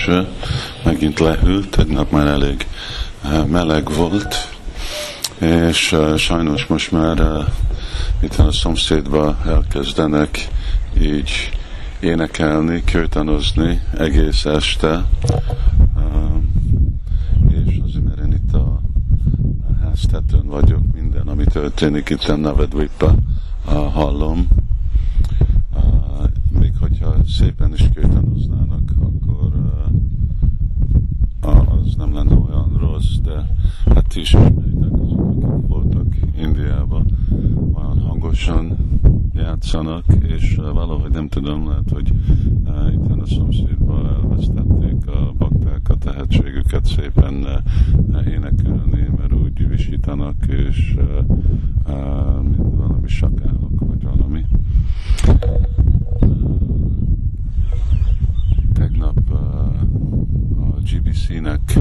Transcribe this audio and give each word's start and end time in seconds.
eső, 0.00 0.26
megint 0.84 1.18
lehűlt, 1.18 1.70
tegnap 1.70 2.10
már 2.10 2.26
elég 2.26 2.66
meleg 3.46 3.90
volt, 3.94 4.34
és 5.38 5.96
sajnos 6.16 6.66
most 6.66 6.92
már 6.92 7.44
itt 8.20 8.34
a 8.34 8.52
szomszédba 8.52 9.36
elkezdenek 9.46 10.48
így 11.00 11.30
énekelni, 12.00 12.84
kőtanozni 12.84 13.80
egész 13.98 14.44
este, 14.44 15.04
és 17.48 17.80
azért 17.84 18.04
mert 18.04 18.20
én 18.20 18.32
itt 18.32 18.54
a 18.54 18.80
háztetőn 19.82 20.46
vagyok, 20.46 20.82
minden, 20.92 21.28
ami 21.28 21.44
történik 21.44 22.08
itt 22.08 22.24
a 22.24 22.36
Navedwipa, 22.36 23.14
hallom, 23.92 24.48
még 26.60 26.72
hogyha 26.80 27.14
szépen 27.28 27.72
is 27.72 27.88
kőtanoznának, 27.94 28.90
akkor 29.00 29.52
az 31.40 31.94
nem 31.96 32.14
lenne 32.14 32.34
olyan 32.34 32.76
rossz, 32.78 33.09
de 33.22 33.46
hát 33.94 34.08
ti 34.08 34.20
is 34.20 34.34
akik 34.34 35.40
voltak 35.66 36.06
Indiában, 36.38 37.04
olyan 37.74 38.00
hangosan 38.00 38.76
játszanak, 39.34 40.04
és 40.28 40.54
valahogy 40.54 41.10
nem 41.10 41.28
tudom, 41.28 41.68
lehet, 41.68 41.90
hogy 41.90 42.12
itt 42.92 43.20
a 43.20 43.26
szomszédban 43.26 44.06
elvesztették 44.06 45.06
a 45.06 45.32
bakták 45.38 45.88
a 45.88 45.96
tehetségüket 45.96 46.86
szépen 46.86 47.46
énekelni, 48.26 49.08
mert 49.16 49.34
úgy 49.34 49.68
visítanak, 49.68 50.46
és 50.46 50.96
valami 52.54 53.08
sakálok, 53.08 53.80
vagy 53.80 54.02
valami. 54.02 54.44
Tegnap 58.72 59.30
a 59.30 59.72
GBC-nek 60.82 61.78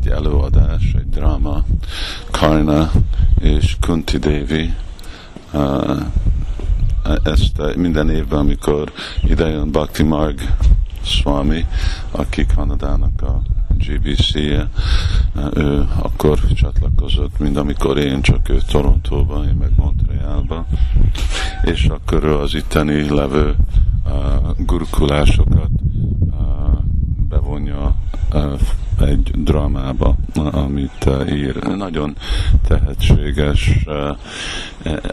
egy 0.00 0.08
előadás, 0.08 0.94
egy 0.98 1.08
dráma, 1.08 1.64
Karna 2.30 2.90
és 3.40 3.76
Kunti 3.80 4.18
Devi. 4.18 4.74
Ezt 7.22 7.76
minden 7.76 8.10
évben, 8.10 8.38
amikor 8.38 8.92
idejön 9.22 9.70
Bhakti 9.70 10.02
Marg 10.02 10.40
Swami, 11.02 11.66
aki 12.10 12.46
Kanadának 12.54 13.22
a 13.22 13.42
GBC, 13.78 14.34
ő 15.54 15.88
akkor 15.98 16.38
csatlakozott, 16.54 17.38
mint 17.38 17.56
amikor 17.56 17.98
én, 17.98 18.22
csak 18.22 18.48
ő 18.48 18.58
Torontóban, 18.70 19.48
én 19.48 19.54
meg 19.54 19.70
Montrealban, 19.76 20.66
és 21.62 21.84
akkor 21.84 22.24
ő 22.24 22.36
az 22.36 22.54
itteni 22.54 23.08
levő 23.14 23.54
uh, 24.04 24.12
gurukulásokat 24.58 25.70
uh, 26.20 26.36
bevonja 27.28 27.94
uh, 28.32 28.60
egy 29.24 29.42
drámába, 29.42 30.16
amit 30.34 31.04
uh, 31.06 31.32
ír. 31.32 31.62
Nagyon 31.76 32.16
tehetséges, 32.66 33.76
uh, 33.86 34.16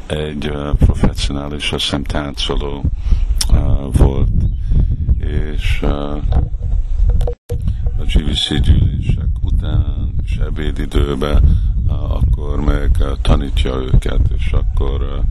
egy 0.05 0.50
uh, 0.50 0.75
professzionális, 0.75 1.72
azt 1.72 1.83
hiszem 1.83 2.03
táncoló 2.03 2.83
volt, 3.91 4.30
és 5.17 5.81
a 5.81 6.22
GVC 8.13 8.61
gyűlések 8.61 9.30
után 9.44 10.13
és 10.25 10.38
ebédidőben, 10.38 11.44
akkor 11.88 12.61
meg 12.61 13.03
tanítja 13.22 13.75
őket, 13.75 14.22
és 14.38 14.52
akkor 14.52 15.22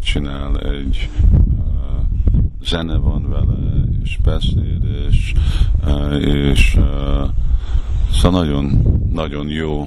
csinál 0.00 0.58
egy 0.58 1.08
zene 2.64 2.96
van 2.96 3.28
vele, 3.28 3.84
és 4.02 4.18
beszéd, 4.24 4.84
és, 5.08 5.34
és 6.20 6.78
szóval 8.12 8.40
nagyon, 8.40 8.82
nagyon 9.12 9.48
jó 9.48 9.86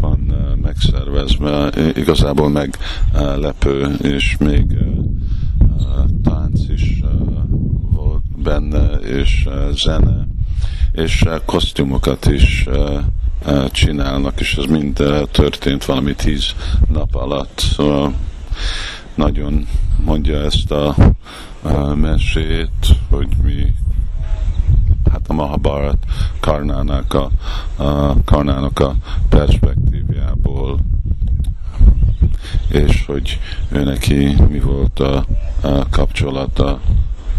van 0.00 0.18
megszervezve, 0.62 1.70
igazából 1.94 2.48
meglepő, 2.48 3.94
és 4.02 4.36
még 4.38 4.78
tánc 6.22 6.60
is 6.68 7.00
volt 7.90 8.42
benne, 8.42 8.86
és 8.92 9.48
zene, 9.74 10.26
és 10.92 11.24
kosztümokat 11.44 12.26
is 12.26 12.68
csinálnak, 13.70 14.40
és 14.40 14.54
ez 14.54 14.64
mind 14.64 15.02
történt 15.30 15.84
valami 15.84 16.14
tíz 16.14 16.54
nap 16.92 17.14
alatt. 17.14 17.58
Szóval 17.74 18.12
nagyon 19.14 19.66
mondja 20.04 20.38
ezt 20.42 20.70
a 20.70 20.94
mesét, 21.94 22.70
hogy 23.10 23.28
mi 23.42 23.66
hát 25.10 25.28
a 25.28 25.32
Mahabharat 25.32 26.04
Karnának 26.40 27.14
a, 27.14 27.30
a, 27.82 28.14
Karnának 28.24 28.78
a 28.78 28.94
perspektíviából 29.28 30.78
és 32.68 33.04
hogy 33.06 33.38
ő 33.68 33.84
neki 33.84 34.36
mi 34.48 34.60
volt 34.60 35.00
a, 35.00 35.24
a 35.60 35.88
kapcsolata 35.90 36.80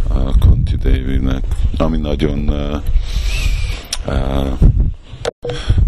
a 0.07 0.37
Kunti 0.39 0.75
Devinek, 0.75 1.43
ami 1.77 1.97
nagyon 1.97 2.49
uh, 2.49 2.81
uh, 4.07 4.59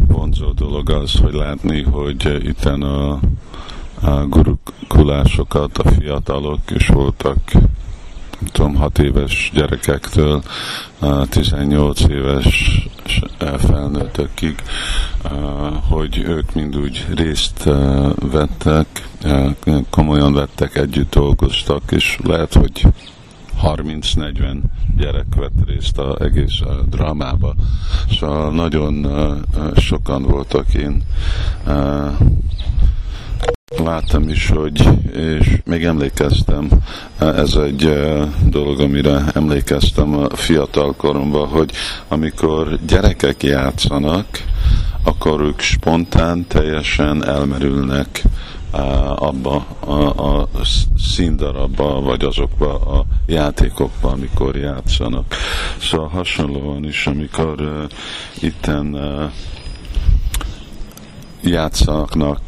vonzó 0.07 0.51
dolog 0.51 0.89
az, 0.89 1.15
hogy 1.15 1.33
látni, 1.33 1.81
hogy 1.81 2.47
itten 2.47 2.81
a, 2.81 3.19
a 4.01 4.25
gurukulásokat, 4.27 5.77
a 5.77 5.89
fiatalok 5.89 6.59
is 6.75 6.87
voltak, 6.87 7.37
tudom, 8.51 8.75
6 8.75 8.99
éves 8.99 9.51
gyerekektől 9.53 10.43
18 11.29 12.01
éves 12.01 12.87
felnőttökig, 13.57 14.55
hogy 15.89 16.17
ők 16.17 16.53
mind 16.53 16.77
úgy 16.77 17.05
részt 17.15 17.69
vettek, 18.31 18.87
komolyan 19.89 20.33
vettek, 20.33 20.75
együtt 20.75 21.13
dolgoztak, 21.13 21.91
és 21.91 22.17
lehet, 22.23 22.53
hogy 22.53 22.85
30-40 23.63 24.57
gyerek 24.97 25.35
vett 25.35 25.67
részt 25.67 25.97
az 25.97 26.21
egész 26.21 26.59
drámába. 26.89 27.55
Szóval 28.19 28.51
nagyon 28.51 29.07
sokan 29.75 30.23
voltak 30.23 30.73
én. 30.73 31.03
Láttam 33.83 34.29
is, 34.29 34.49
hogy, 34.49 34.89
és 35.13 35.57
még 35.65 35.83
emlékeztem, 35.83 36.69
ez 37.19 37.53
egy 37.55 37.93
dolog, 38.49 38.79
amire 38.79 39.25
emlékeztem 39.33 40.17
a 40.17 40.35
fiatal 40.35 40.93
koromban, 40.95 41.47
hogy 41.47 41.71
amikor 42.07 42.79
gyerekek 42.87 43.43
játszanak, 43.43 44.25
akkor 45.03 45.41
ők 45.41 45.59
spontán 45.59 46.47
teljesen 46.47 47.25
elmerülnek 47.25 48.23
abba 49.15 49.65
a, 49.79 49.93
a 50.27 50.47
színdarabba, 50.97 52.01
vagy 52.01 52.23
azokba 52.23 52.75
a 52.75 53.05
játékokba, 53.25 54.09
amikor 54.09 54.55
játszanak. 54.55 55.35
Szóval 55.81 56.07
hasonlóan 56.07 56.85
is, 56.85 57.07
amikor 57.07 57.61
uh, 57.61 57.83
itten 58.39 58.93
uh, 58.93 59.31
játszanak 61.41 62.41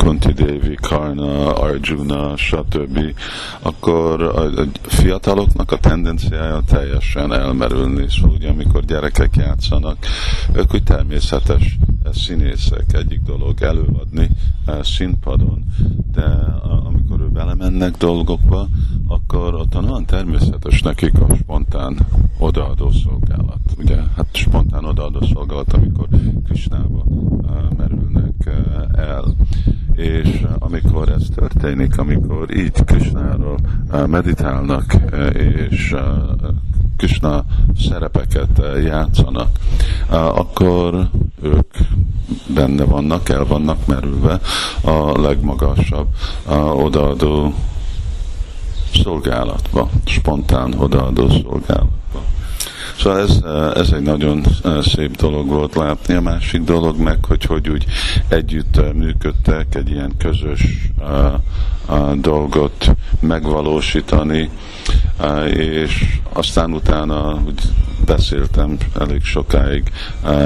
Kunti 0.00 0.32
Devi, 0.32 0.74
Karna, 0.74 1.54
Arjuna, 1.54 2.36
stb., 2.36 3.14
akkor 3.62 4.22
a, 4.22 4.50
fiataloknak 4.82 5.72
a 5.72 5.78
tendenciája 5.78 6.62
teljesen 6.66 7.32
elmerülni. 7.32 8.06
Szóval 8.08 8.30
ugye, 8.30 8.48
amikor 8.48 8.84
gyerekek 8.84 9.36
játszanak, 9.36 9.96
ők 10.52 10.74
úgy 10.74 10.82
természetes 10.82 11.78
színészek, 12.12 12.92
egyik 12.92 13.20
dolog 13.20 13.62
előadni 13.62 14.30
eh, 14.66 14.82
színpadon, 14.82 15.64
de 16.12 16.24
amikor 16.62 17.20
ő 17.20 17.28
belemennek 17.28 17.96
dolgokba, 17.96 18.68
akkor 19.08 19.54
ott 19.54 19.76
olyan 19.76 20.04
természetes 20.04 20.82
nekik 20.82 21.20
a 21.20 21.34
spontán 21.34 21.98
odaadó 22.38 22.90
szolgálat. 22.90 23.60
Ugye, 23.78 23.96
hát 24.16 24.26
spontán 24.32 24.84
odaadó 24.84 25.20
szolgálat, 25.32 25.72
amikor 25.72 26.08
Krisnába 26.44 27.04
eh, 27.48 27.76
merülnek 27.76 28.46
eh, 28.46 29.08
el 29.08 29.34
és 30.00 30.46
amikor 30.58 31.08
ez 31.08 31.26
történik, 31.34 31.98
amikor 31.98 32.56
így 32.56 32.84
Krishnáról 32.84 33.58
meditálnak, 34.06 34.96
és 35.32 35.94
Krishna 36.96 37.44
szerepeket 37.88 38.62
játszanak, 38.84 39.48
akkor 40.10 41.08
ők 41.42 41.76
benne 42.54 42.84
vannak, 42.84 43.28
el 43.28 43.44
vannak 43.44 43.86
merülve 43.86 44.40
a 44.82 45.20
legmagasabb 45.20 46.08
odaadó 46.74 47.54
szolgálatba, 48.92 49.90
spontán 50.04 50.74
odaadó 50.78 51.28
szolgálatba. 51.28 51.99
Szóval 53.00 53.20
ez, 53.20 53.40
ez 53.74 53.92
egy 53.92 54.02
nagyon 54.02 54.42
szép 54.82 55.16
dolog 55.16 55.48
volt 55.48 55.74
látni. 55.74 56.14
A 56.14 56.20
másik 56.20 56.62
dolog 56.62 56.98
meg, 56.98 57.24
hogy 57.24 57.44
hogy 57.44 57.68
úgy 57.68 57.84
együtt 58.28 58.94
működtek 58.94 59.74
egy 59.74 59.90
ilyen 59.90 60.12
közös 60.18 60.90
dolgot 62.14 62.94
megvalósítani, 63.20 64.50
és 65.52 66.18
aztán 66.32 66.72
utána 66.72 67.42
úgy 67.46 67.62
beszéltem 68.06 68.76
elég 68.98 69.22
sokáig 69.22 69.92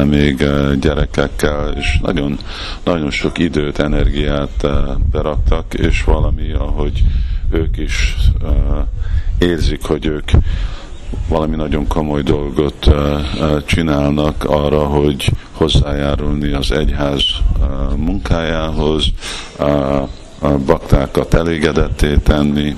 még 0.04 0.48
gyerekekkel, 0.80 1.72
és 1.76 1.98
nagyon, 2.02 2.38
nagyon 2.84 3.10
sok 3.10 3.38
időt, 3.38 3.78
energiát 3.78 4.66
beraktak, 5.10 5.74
és 5.74 6.04
valami, 6.04 6.52
ahogy 6.52 7.02
ők 7.50 7.76
is 7.76 8.16
érzik, 9.38 9.84
hogy 9.84 10.06
ők 10.06 10.30
valami 11.28 11.56
nagyon 11.56 11.86
komoly 11.86 12.22
dolgot 12.22 12.90
csinálnak 13.66 14.44
arra, 14.44 14.84
hogy 14.84 15.32
hozzájárulni 15.52 16.52
az 16.52 16.70
egyház 16.72 17.22
munkájához, 17.96 19.04
a 20.38 20.48
baktákat 20.48 21.34
elégedetté 21.34 22.16
tenni, 22.16 22.76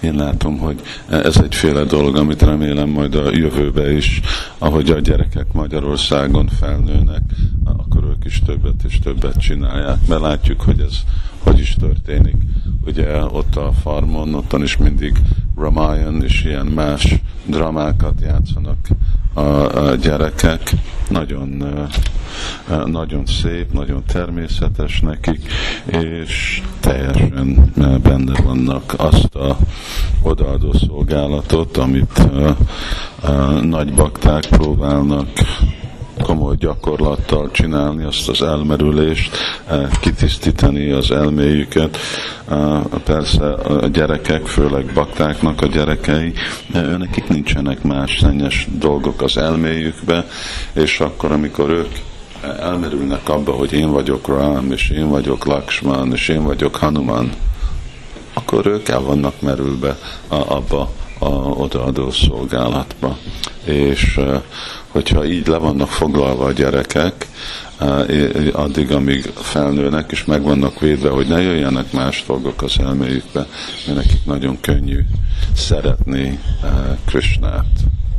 én 0.00 0.14
látom, 0.14 0.58
hogy 0.58 0.80
ez 1.08 1.36
egyféle 1.36 1.84
dolog, 1.84 2.16
amit 2.16 2.42
remélem 2.42 2.88
majd 2.88 3.14
a 3.14 3.30
jövőbe 3.30 3.92
is, 3.92 4.20
ahogy 4.58 4.90
a 4.90 5.00
gyerekek 5.00 5.52
Magyarországon 5.52 6.48
felnőnek, 6.48 7.22
akkor 7.64 8.04
ők 8.04 8.24
is 8.24 8.42
többet 8.46 8.84
és 8.88 8.98
többet 8.98 9.40
csinálják, 9.40 10.06
mert 10.08 10.20
látjuk, 10.20 10.60
hogy 10.60 10.80
ez 10.80 10.94
hogy 11.38 11.58
is 11.58 11.74
történik. 11.74 12.36
Ugye 12.86 13.24
ott 13.24 13.56
a 13.56 13.72
farmon, 13.82 14.34
ottan 14.34 14.62
is 14.62 14.76
mindig 14.76 15.12
Ramayan 15.56 16.22
és 16.22 16.44
ilyen 16.44 16.66
más 16.66 17.14
dramákat 17.46 18.20
játszanak 18.20 18.78
a, 19.34 19.40
a 19.88 19.94
gyerekek. 19.94 20.70
Nagyon, 21.08 21.64
nagyon 22.86 23.26
szép, 23.26 23.72
nagyon 23.72 24.02
természetes 24.06 25.00
nekik, 25.00 25.52
és 25.86 26.62
teljesen 26.80 27.72
benne 28.02 28.42
vannak 28.42 28.94
azt 28.96 29.34
a 29.34 29.56
odaadó 30.22 30.72
szolgálatot, 30.72 31.76
amit 31.76 32.18
a, 32.18 32.56
a 33.26 33.30
nagy 33.60 33.94
bakták 33.94 34.46
próbálnak 34.46 35.28
komoly 36.22 36.56
gyakorlattal 36.56 37.50
csinálni 37.50 38.04
azt 38.04 38.28
az 38.28 38.42
elmerülést, 38.42 39.36
eh, 39.66 39.88
kitisztítani 40.00 40.90
az 40.90 41.10
elméjüket. 41.10 41.98
Eh, 42.50 42.80
persze 43.04 43.52
a 43.52 43.86
gyerekek, 43.86 44.46
főleg 44.46 44.84
baktáknak 44.94 45.62
a 45.62 45.66
gyerekei, 45.66 46.32
nekik 46.98 47.28
nincsenek 47.28 47.82
más 47.82 48.18
szennyes 48.20 48.68
dolgok 48.78 49.22
az 49.22 49.36
elméjükbe, 49.36 50.26
és 50.72 51.00
akkor, 51.00 51.32
amikor 51.32 51.70
ők 51.70 51.90
elmerülnek 52.60 53.28
abba, 53.28 53.52
hogy 53.52 53.72
én 53.72 53.90
vagyok 53.90 54.28
Rám, 54.28 54.72
és 54.72 54.90
én 54.90 55.08
vagyok 55.08 55.44
Lakshman, 55.44 56.12
és 56.12 56.28
én 56.28 56.44
vagyok 56.44 56.76
Hanuman, 56.76 57.32
akkor 58.32 58.66
ők 58.66 58.88
el 58.88 59.00
vannak 59.00 59.40
merülve 59.40 59.98
abba 60.28 60.90
a 61.18 61.28
odaadó 61.34 62.10
szolgálatba. 62.10 63.18
És 63.64 64.20
hogyha 64.88 65.24
így 65.24 65.46
le 65.46 65.56
vannak 65.56 65.88
foglalva 65.88 66.44
a 66.44 66.52
gyerekek, 66.52 67.28
addig, 68.52 68.92
amíg 68.92 69.22
felnőnek, 69.34 70.10
és 70.10 70.24
meg 70.24 70.42
vannak 70.42 70.80
védve, 70.80 71.08
hogy 71.08 71.26
ne 71.26 71.40
jöjjenek 71.40 71.92
más 71.92 72.24
dolgok 72.26 72.62
az 72.62 72.78
elméjükbe, 72.78 73.46
mert 73.86 73.98
nekik 73.98 74.24
nagyon 74.24 74.60
könnyű 74.60 75.00
szeretni 75.56 76.38
Krishnát. 77.04 77.66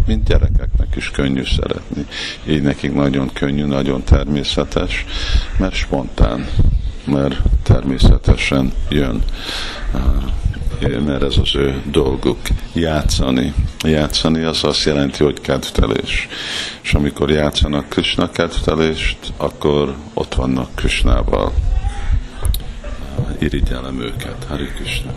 Mint 0.05 0.27
gyerekeknek 0.27 0.95
is 0.95 1.11
könnyű 1.11 1.43
szeretni. 1.43 2.05
Így 2.47 2.61
nekik 2.61 2.93
nagyon 2.93 3.29
könnyű, 3.33 3.65
nagyon 3.65 4.03
természetes, 4.03 5.05
mert 5.57 5.73
spontán, 5.73 6.47
mert 7.05 7.35
természetesen 7.63 8.73
jön 8.89 9.23
mert 10.81 11.23
ez 11.23 11.37
az 11.37 11.55
ő 11.55 11.81
dolguk. 11.91 12.39
Játszani. 12.73 13.53
Játszani 13.83 14.43
az 14.43 14.63
azt 14.63 14.83
jelenti, 14.83 15.23
hogy 15.23 15.41
kedvtelés. 15.41 16.27
És 16.81 16.93
amikor 16.93 17.31
játszanak 17.31 17.89
Krishna 17.89 18.31
kedvtelést, 18.31 19.17
akkor 19.37 19.95
ott 20.13 20.35
vannak 20.35 20.75
Krishnával. 20.75 21.53
Irigyelem 23.39 24.01
őket. 24.01 24.45
Hari 24.47 24.65
Krishna. 24.65 25.13